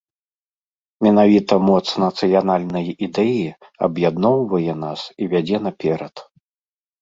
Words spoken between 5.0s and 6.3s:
і вядзе наперад.